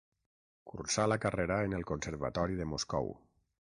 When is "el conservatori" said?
1.81-2.61